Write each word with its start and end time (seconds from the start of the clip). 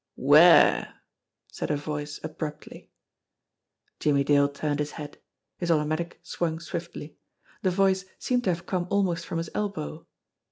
"Where?" 0.17 0.95
said 1.51 1.69
a 1.69 1.77
voice 1.77 2.19
abruptly. 2.23 2.89
Jimmie 3.99 4.23
Dale 4.23 4.49
turned 4.49 4.79
his 4.79 4.93
head; 4.93 5.19
his 5.59 5.69
automatic 5.69 6.19
swung 6.23 6.59
swiftly. 6.59 7.17
The 7.61 7.69
voice 7.69 8.05
seemed 8.17 8.45
to 8.45 8.49
have 8.49 8.65
come 8.65 8.87
almost 8.89 9.27
from 9.27 9.37
his 9.37 9.51
elbow. 9.53 10.07